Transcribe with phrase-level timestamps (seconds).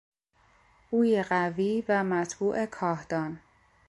[0.89, 3.39] بوی قوی و مطبوع کاهدان